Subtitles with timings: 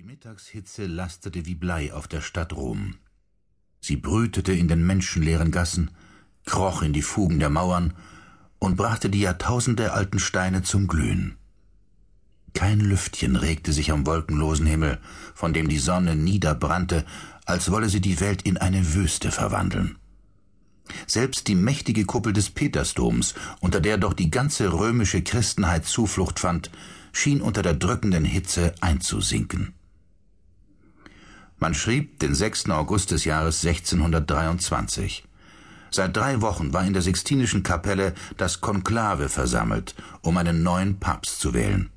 [0.00, 2.94] Die Mittagshitze lastete wie Blei auf der Stadt Rom.
[3.82, 5.90] Sie brütete in den menschenleeren Gassen,
[6.46, 7.92] kroch in die Fugen der Mauern
[8.58, 11.36] und brachte die jahrtausendealten Steine zum Glühen.
[12.54, 14.98] Kein Lüftchen regte sich am wolkenlosen Himmel,
[15.34, 17.04] von dem die Sonne niederbrannte,
[17.44, 19.98] als wolle sie die Welt in eine Wüste verwandeln.
[21.06, 26.70] Selbst die mächtige Kuppel des Petersdoms, unter der doch die ganze römische Christenheit Zuflucht fand,
[27.12, 29.74] schien unter der drückenden Hitze einzusinken.
[31.60, 32.70] Man schrieb den 6.
[32.70, 35.24] August des Jahres 1623.
[35.90, 41.38] Seit drei Wochen war in der Sixtinischen Kapelle das Konklave versammelt, um einen neuen Papst
[41.38, 41.90] zu wählen.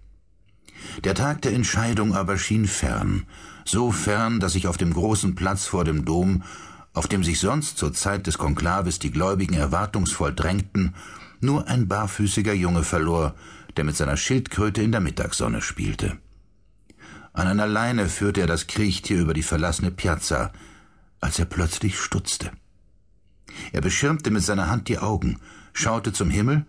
[1.06, 3.26] Der Tag der Entscheidung aber schien fern,
[3.64, 6.44] so fern, dass sich auf dem großen Platz vor dem Dom,
[6.94, 10.94] auf dem sich sonst zur Zeit des Konklaves die Gläubigen erwartungsvoll drängten,
[11.40, 13.34] nur ein barfüßiger Junge verlor,
[13.78, 16.18] der mit seiner Schildkröte in der Mittagssonne spielte.
[17.34, 20.52] An einer Leine führte er das Kriechtier über die verlassene Piazza,
[21.20, 22.52] als er plötzlich stutzte.
[23.72, 25.40] Er beschirmte mit seiner Hand die Augen,
[25.74, 26.66] schaute zum Himmel,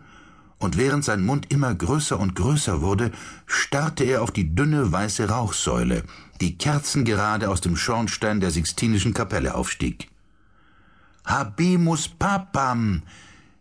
[0.59, 3.12] und während sein Mund immer größer und größer wurde,
[3.47, 6.05] starrte er auf die dünne weiße Rauchsäule,
[6.41, 10.09] die kerzengerade aus dem Schornstein der Sixtinischen Kapelle aufstieg.
[11.27, 13.03] Habemus Papam!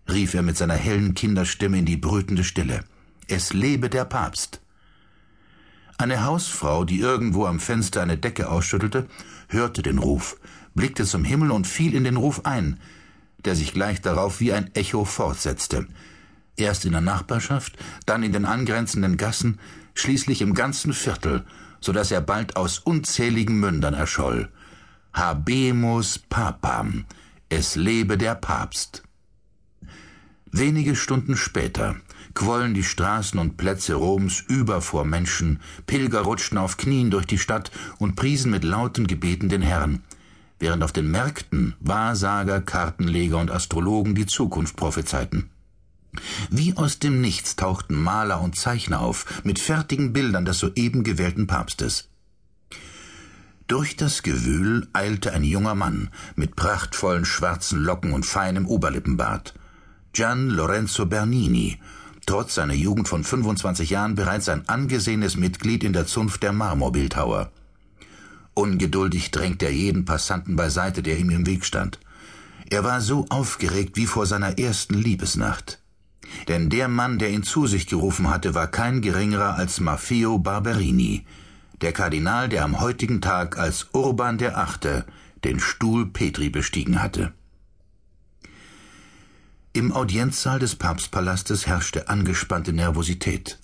[0.09, 2.85] rief er mit seiner hellen Kinderstimme in die brütende Stille.
[3.27, 4.62] Es lebe der Papst!
[6.03, 9.07] Eine Hausfrau, die irgendwo am Fenster eine Decke ausschüttelte,
[9.47, 10.35] hörte den Ruf,
[10.75, 12.77] blickte zum Himmel und fiel in den Ruf ein,
[13.45, 15.87] der sich gleich darauf wie ein Echo fortsetzte.
[16.57, 19.61] Erst in der Nachbarschaft, dann in den angrenzenden Gassen,
[19.93, 21.45] schließlich im ganzen Viertel,
[21.79, 24.49] so dass er bald aus unzähligen Mündern erscholl.
[25.13, 27.05] Habemus Papam,
[27.47, 29.03] es lebe der Papst.
[30.51, 31.95] Wenige Stunden später
[32.33, 37.37] quollen die Straßen und Plätze Roms über vor Menschen, Pilger rutschten auf Knien durch die
[37.37, 40.01] Stadt und priesen mit lauten Gebeten den Herrn,
[40.59, 45.49] während auf den Märkten Wahrsager, Kartenleger und Astrologen die Zukunft prophezeiten.
[46.49, 51.47] Wie aus dem Nichts tauchten Maler und Zeichner auf, mit fertigen Bildern des soeben gewählten
[51.47, 52.09] Papstes.
[53.67, 59.53] Durch das Gewühl eilte ein junger Mann mit prachtvollen schwarzen Locken und feinem Oberlippenbart.
[60.11, 61.79] Gian Lorenzo Bernini,
[62.25, 67.51] trotz seiner Jugend von 25 Jahren bereits ein angesehenes Mitglied in der Zunft der Marmorbildhauer.
[68.53, 71.99] Ungeduldig drängte er jeden Passanten beiseite, der ihm im Weg stand.
[72.69, 75.79] Er war so aufgeregt wie vor seiner ersten Liebesnacht.
[76.47, 81.25] Denn der Mann, der ihn zu sich gerufen hatte, war kein geringerer als Maffeo Barberini,
[81.81, 85.05] der Kardinal, der am heutigen Tag als Urban der Achte
[85.43, 87.33] den Stuhl Petri bestiegen hatte.
[89.75, 93.57] Im Audienzsaal des Papstpalastes herrschte angespannte Nervosität.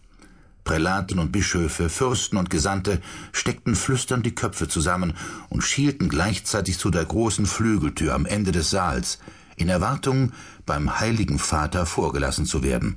[0.64, 3.00] Prälaten und Bischöfe, Fürsten und Gesandte
[3.32, 5.14] steckten flüsternd die Köpfe zusammen
[5.50, 9.20] und schielten gleichzeitig zu der großen Flügeltür am Ende des Saals,
[9.56, 10.32] in Erwartung,
[10.66, 12.96] beim Heiligen Vater vorgelassen zu werden.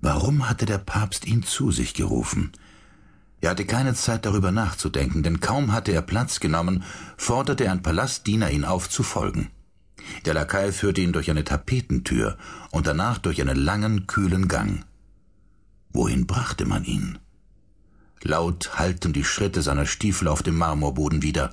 [0.00, 2.52] Warum hatte der Papst ihn zu sich gerufen?
[3.42, 6.82] Er hatte keine Zeit darüber nachzudenken, denn kaum hatte er Platz genommen,
[7.18, 9.50] forderte ein Palastdiener ihn auf zu folgen.
[10.24, 12.36] Der Lakai führte ihn durch eine Tapetentür
[12.70, 14.84] und danach durch einen langen, kühlen Gang.
[15.92, 17.18] Wohin brachte man ihn?
[18.22, 21.52] Laut hallten die Schritte seiner Stiefel auf dem Marmorboden wieder,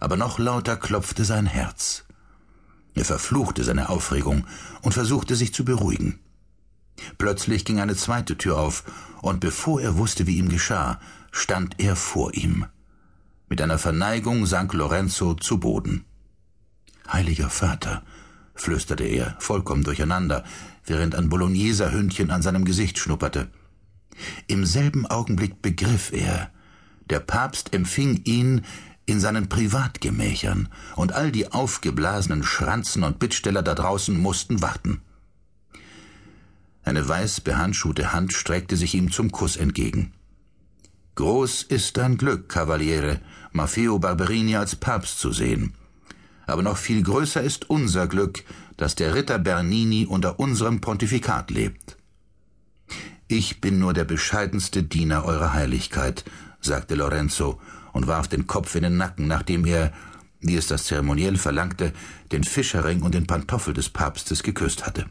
[0.00, 2.04] aber noch lauter klopfte sein Herz.
[2.94, 4.46] Er verfluchte seine Aufregung
[4.82, 6.18] und versuchte sich zu beruhigen.
[7.18, 8.84] Plötzlich ging eine zweite Tür auf,
[9.22, 11.00] und bevor er wusste, wie ihm geschah,
[11.30, 12.66] stand er vor ihm.
[13.48, 16.04] Mit einer Verneigung sank Lorenzo zu Boden.
[17.12, 18.02] Heiliger Vater,
[18.54, 20.44] flüsterte er, vollkommen durcheinander,
[20.84, 23.48] während ein Bologneser Hündchen an seinem Gesicht schnupperte.
[24.46, 26.50] Im selben Augenblick begriff er,
[27.08, 28.64] der Papst empfing ihn
[29.06, 35.00] in seinen Privatgemächern, und all die aufgeblasenen Schranzen und Bittsteller da draußen mussten warten.
[36.84, 40.12] Eine weiß behandschuhte Hand streckte sich ihm zum Kuss entgegen.
[41.16, 43.20] Groß ist dein Glück, Kavaliere,
[43.52, 45.74] Maffeo Barberini als Papst zu sehen
[46.50, 48.44] aber noch viel größer ist unser Glück,
[48.76, 51.96] dass der Ritter Bernini unter unserem Pontifikat lebt.
[53.28, 56.24] Ich bin nur der bescheidenste Diener eurer Heiligkeit,
[56.60, 57.60] sagte Lorenzo
[57.92, 59.92] und warf den Kopf in den Nacken, nachdem er,
[60.40, 61.92] wie es das Zeremoniell verlangte,
[62.32, 65.06] den Fischerring und den Pantoffel des Papstes geküsst hatte.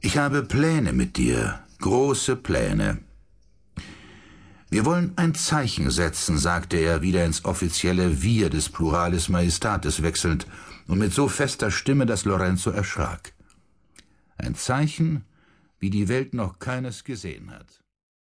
[0.00, 2.98] Ich habe Pläne mit dir, große Pläne,
[4.68, 10.46] wir wollen ein Zeichen setzen, sagte er, wieder ins offizielle Wir des Pluralis Majestatis wechselnd
[10.88, 13.32] und mit so fester Stimme, dass Lorenzo erschrak.
[14.36, 15.24] Ein Zeichen,
[15.78, 17.85] wie die Welt noch keines gesehen hat.